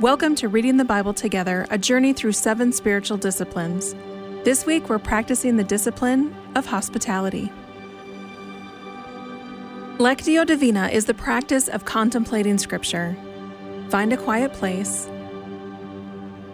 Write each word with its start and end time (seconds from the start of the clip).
Welcome 0.00 0.36
to 0.36 0.46
Reading 0.46 0.76
the 0.76 0.84
Bible 0.84 1.12
Together, 1.12 1.66
a 1.70 1.76
journey 1.76 2.12
through 2.12 2.30
seven 2.30 2.70
spiritual 2.70 3.16
disciplines. 3.16 3.96
This 4.44 4.64
week, 4.64 4.88
we're 4.88 5.00
practicing 5.00 5.56
the 5.56 5.64
discipline 5.64 6.36
of 6.54 6.66
hospitality. 6.66 7.50
Lectio 9.98 10.46
Divina 10.46 10.86
is 10.86 11.06
the 11.06 11.14
practice 11.14 11.66
of 11.66 11.84
contemplating 11.84 12.58
Scripture. 12.58 13.16
Find 13.88 14.12
a 14.12 14.16
quiet 14.16 14.52
place, 14.52 15.10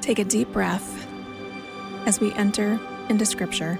take 0.00 0.18
a 0.18 0.24
deep 0.24 0.50
breath 0.54 1.06
as 2.06 2.18
we 2.20 2.32
enter 2.36 2.80
into 3.10 3.26
Scripture. 3.26 3.78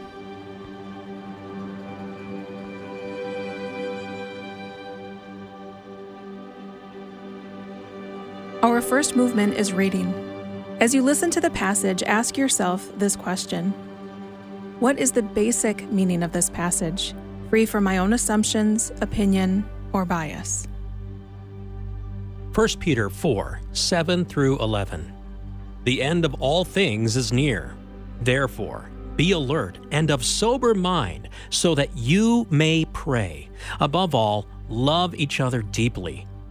Our 8.66 8.80
first 8.80 9.14
movement 9.14 9.54
is 9.54 9.72
reading. 9.72 10.12
As 10.80 10.92
you 10.92 11.00
listen 11.00 11.30
to 11.30 11.40
the 11.40 11.50
passage, 11.50 12.02
ask 12.02 12.36
yourself 12.36 12.90
this 12.98 13.14
question 13.14 13.70
What 14.80 14.98
is 14.98 15.12
the 15.12 15.22
basic 15.22 15.88
meaning 15.92 16.24
of 16.24 16.32
this 16.32 16.50
passage, 16.50 17.14
free 17.48 17.64
from 17.64 17.84
my 17.84 17.98
own 17.98 18.12
assumptions, 18.12 18.90
opinion, 19.00 19.64
or 19.92 20.04
bias? 20.04 20.66
1 22.56 22.68
Peter 22.80 23.08
4 23.08 23.60
7 23.70 24.24
through 24.24 24.58
11. 24.58 25.12
The 25.84 26.02
end 26.02 26.24
of 26.24 26.34
all 26.40 26.64
things 26.64 27.16
is 27.16 27.32
near. 27.32 27.76
Therefore, 28.22 28.90
be 29.14 29.30
alert 29.30 29.78
and 29.92 30.10
of 30.10 30.24
sober 30.24 30.74
mind, 30.74 31.28
so 31.50 31.76
that 31.76 31.96
you 31.96 32.48
may 32.50 32.84
pray. 32.86 33.48
Above 33.78 34.12
all, 34.12 34.48
love 34.68 35.14
each 35.14 35.38
other 35.38 35.62
deeply 35.62 36.26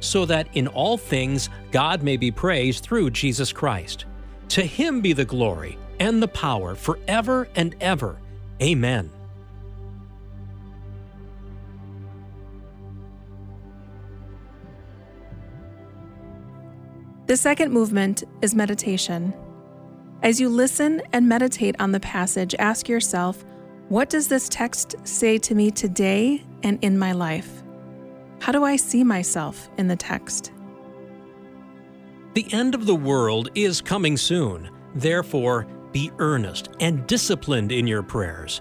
so 0.00 0.24
that 0.24 0.48
in 0.54 0.68
all 0.68 0.96
things 0.96 1.50
God 1.70 2.02
may 2.02 2.16
be 2.16 2.30
praised 2.30 2.84
through 2.84 3.10
Jesus 3.10 3.52
Christ. 3.52 4.04
To 4.50 4.62
him 4.62 5.00
be 5.00 5.12
the 5.12 5.24
glory 5.24 5.78
and 6.00 6.22
the 6.22 6.28
power 6.28 6.74
forever 6.74 7.48
and 7.56 7.74
ever. 7.80 8.18
Amen. 8.62 9.10
The 17.26 17.36
second 17.36 17.72
movement 17.72 18.24
is 18.40 18.54
meditation. 18.54 19.34
As 20.22 20.40
you 20.40 20.48
listen 20.48 21.02
and 21.12 21.28
meditate 21.28 21.76
on 21.78 21.92
the 21.92 22.00
passage, 22.00 22.54
ask 22.58 22.88
yourself, 22.88 23.44
what 23.90 24.08
does 24.08 24.28
this 24.28 24.48
text 24.48 24.96
say 25.04 25.36
to 25.38 25.54
me 25.54 25.70
today 25.70 26.42
and 26.62 26.82
in 26.82 26.98
my 26.98 27.12
life? 27.12 27.57
How 28.40 28.52
do 28.52 28.64
I 28.64 28.76
see 28.76 29.04
myself 29.04 29.68
in 29.78 29.88
the 29.88 29.96
text? 29.96 30.52
The 32.34 32.46
end 32.52 32.74
of 32.74 32.86
the 32.86 32.94
world 32.94 33.50
is 33.54 33.80
coming 33.80 34.16
soon. 34.16 34.70
Therefore, 34.94 35.66
be 35.92 36.12
earnest 36.18 36.68
and 36.80 37.06
disciplined 37.06 37.72
in 37.72 37.86
your 37.86 38.02
prayers. 38.02 38.60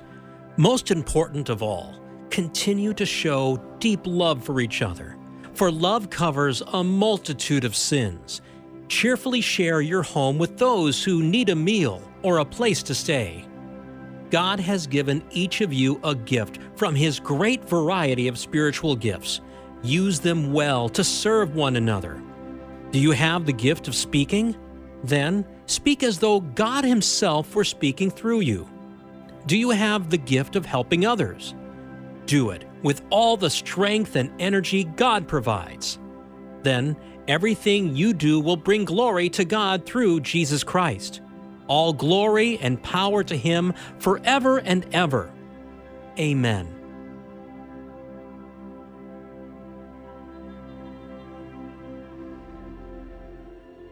Most 0.58 0.90
important 0.90 1.50
of 1.50 1.62
all, 1.62 1.96
continue 2.30 2.94
to 2.94 3.06
show 3.06 3.62
deep 3.80 4.02
love 4.06 4.44
for 4.44 4.60
each 4.60 4.82
other, 4.82 5.16
for 5.54 5.72
love 5.72 6.10
covers 6.10 6.64
a 6.74 6.84
multitude 6.84 7.64
of 7.64 7.76
sins. 7.76 8.42
Cheerfully 8.88 9.42
share 9.42 9.82
your 9.82 10.02
home 10.02 10.38
with 10.38 10.58
those 10.58 11.04
who 11.04 11.22
need 11.22 11.50
a 11.50 11.56
meal 11.56 12.02
or 12.24 12.40
a 12.40 12.46
place 12.46 12.82
to 12.84 12.96
stay. 12.96 13.46
God 14.30 14.60
has 14.60 14.88
given 14.88 15.24
each 15.32 15.62
of 15.62 15.72
you 15.72 16.00
a 16.04 16.16
gift 16.16 16.60
from 16.76 16.96
His 16.96 17.20
great 17.20 17.64
variety 17.70 18.28
of 18.28 18.38
spiritual 18.38 18.96
gifts. 18.96 19.42
Use 19.88 20.20
them 20.20 20.52
well 20.52 20.90
to 20.90 21.04
serve 21.04 21.56
one 21.56 21.78
another. 21.78 22.22
Do 22.92 23.00
you 23.00 23.12
have 23.12 23.46
the 23.46 23.54
gift 23.54 23.88
of 23.88 23.96
speaking? 23.96 24.54
Then 25.02 25.46
speak 25.66 26.04
as 26.04 26.20
though 26.20 26.42
God 26.42 26.84
Himself 26.84 27.56
were 27.56 27.64
speaking 27.64 28.12
through 28.12 28.42
you. 28.42 28.68
Do 29.46 29.58
you 29.58 29.70
have 29.70 30.10
the 30.10 30.18
gift 30.18 30.58
of 30.58 30.66
helping 30.66 31.06
others? 31.06 31.56
Do 32.26 32.50
it 32.50 32.66
with 32.84 33.02
all 33.10 33.38
the 33.38 33.50
strength 33.50 34.18
and 34.18 34.30
energy 34.40 34.84
God 34.84 35.26
provides. 35.26 36.00
Then 36.64 36.98
everything 37.30 37.96
you 37.96 38.14
do 38.14 38.42
will 38.42 38.58
bring 38.58 38.84
glory 38.84 39.30
to 39.30 39.46
God 39.46 39.86
through 39.86 40.20
Jesus 40.20 40.66
Christ. 40.66 41.22
All 41.68 41.94
glory 41.94 42.58
and 42.58 42.84
power 42.84 43.24
to 43.24 43.38
Him 43.38 43.74
forever 44.00 44.58
and 44.58 44.86
ever. 44.94 45.32
Amen. 46.20 46.77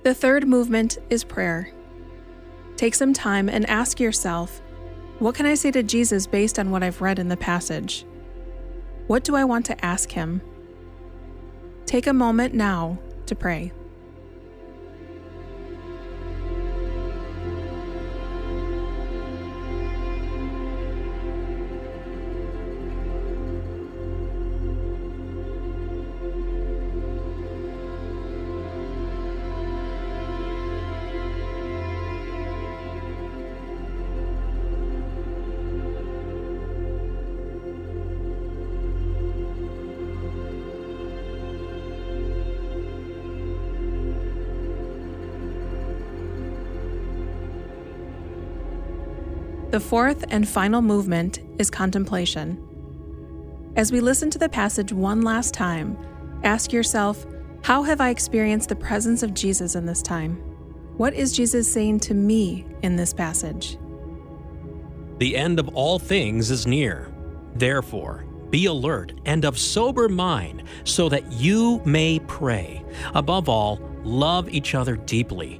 The 0.05 0.13
third 0.13 0.47
movement 0.47 0.99
is 1.09 1.23
prayer. 1.23 1.71
Take 2.77 2.93
some 2.93 3.11
time 3.11 3.49
and 3.49 3.67
ask 3.67 3.99
yourself 3.99 4.61
what 5.17 5.33
can 5.33 5.47
I 5.47 5.55
say 5.55 5.71
to 5.71 5.81
Jesus 5.81 6.27
based 6.27 6.59
on 6.59 6.69
what 6.69 6.83
I've 6.83 7.01
read 7.01 7.17
in 7.17 7.27
the 7.27 7.35
passage? 7.35 8.05
What 9.07 9.23
do 9.23 9.35
I 9.35 9.45
want 9.45 9.65
to 9.65 9.83
ask 9.83 10.11
him? 10.11 10.43
Take 11.87 12.05
a 12.05 12.13
moment 12.13 12.53
now 12.53 12.99
to 13.25 13.33
pray. 13.33 13.71
The 49.75 49.81
fourth 49.81 50.23
and 50.29 50.47
final 50.47 50.81
movement 50.81 51.39
is 51.59 51.69
contemplation. 51.69 52.63
As 53.75 53.91
we 53.91 53.99
listen 53.99 54.29
to 54.29 54.39
the 54.39 54.47
passage 54.47 54.93
one 54.93 55.21
last 55.21 55.53
time, 55.53 55.97
ask 56.45 56.71
yourself, 56.71 57.25
how 57.61 57.83
have 57.83 57.99
I 57.99 58.07
experienced 58.07 58.69
the 58.69 58.77
presence 58.77 59.21
of 59.21 59.33
Jesus 59.33 59.75
in 59.75 59.85
this 59.85 60.01
time? 60.01 60.35
What 60.95 61.13
is 61.13 61.35
Jesus 61.35 61.69
saying 61.69 61.99
to 62.07 62.13
me 62.13 62.65
in 62.83 62.95
this 62.95 63.13
passage? 63.13 63.77
The 65.17 65.35
end 65.35 65.59
of 65.59 65.67
all 65.75 65.99
things 65.99 66.51
is 66.51 66.65
near. 66.65 67.13
Therefore, 67.53 68.23
be 68.49 68.67
alert 68.67 69.11
and 69.25 69.43
of 69.43 69.59
sober 69.59 70.07
mind, 70.07 70.63
so 70.85 71.09
that 71.09 71.29
you 71.33 71.81
may 71.83 72.19
pray. 72.19 72.81
Above 73.13 73.49
all, 73.49 73.81
love 74.05 74.47
each 74.47 74.73
other 74.73 74.95
deeply 74.95 75.59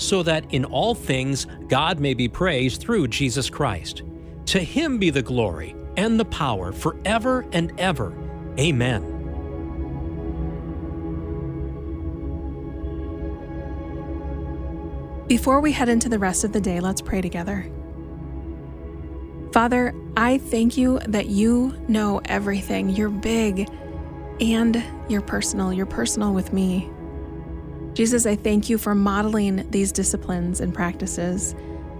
so 0.00 0.22
that 0.22 0.44
in 0.52 0.64
all 0.64 0.94
things 0.94 1.46
God 1.68 2.00
may 2.00 2.14
be 2.14 2.28
praised 2.28 2.80
through 2.80 3.08
Jesus 3.08 3.50
Christ. 3.50 4.02
To 4.46 4.58
him 4.58 4.98
be 4.98 5.10
the 5.10 5.22
glory 5.22 5.76
and 5.96 6.18
the 6.18 6.24
power 6.24 6.72
forever 6.72 7.46
and 7.52 7.72
ever. 7.78 8.12
Amen. 8.58 9.18
Before 15.28 15.60
we 15.60 15.70
head 15.70 15.88
into 15.88 16.08
the 16.08 16.18
rest 16.18 16.42
of 16.42 16.52
the 16.52 16.60
day, 16.60 16.80
let's 16.80 17.00
pray 17.00 17.20
together. 17.20 17.70
Father, 19.52 19.94
I 20.16 20.38
thank 20.38 20.76
you 20.76 20.98
that 21.06 21.26
you 21.26 21.76
know 21.86 22.20
everything. 22.24 22.88
You're 22.88 23.10
big 23.10 23.68
and 24.40 24.82
you're 25.08 25.20
personal. 25.20 25.72
You're 25.72 25.86
personal 25.86 26.32
with 26.32 26.52
me. 26.52 26.90
Jesus, 28.00 28.24
I 28.24 28.34
thank 28.34 28.70
you 28.70 28.78
for 28.78 28.94
modeling 28.94 29.70
these 29.70 29.92
disciplines 29.92 30.62
and 30.62 30.72
practices. 30.72 31.54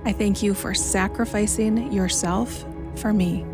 I 0.07 0.13
thank 0.13 0.43
you 0.43 0.55
for 0.55 0.73
sacrificing 0.73 1.93
yourself 1.93 2.65
for 2.97 3.13
me. 3.13 3.45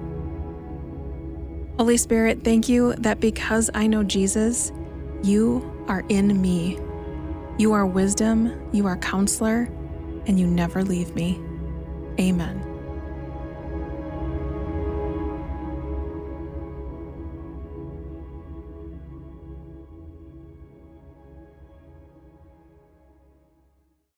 Holy 1.77 1.97
Spirit, 1.97 2.45
thank 2.45 2.69
you 2.69 2.95
that 2.99 3.19
because 3.19 3.69
I 3.75 3.89
know 3.89 4.05
Jesus, 4.05 4.71
you 5.25 5.85
are 5.89 6.05
in 6.09 6.41
me. 6.41 6.79
You 7.59 7.73
are 7.73 7.85
wisdom, 7.85 8.71
you 8.73 8.87
are 8.87 8.97
counselor, 8.99 9.69
and 10.29 10.39
you 10.39 10.47
never 10.47 10.85
leave 10.85 11.17
me. 11.17 11.41
Amen. 12.21 12.66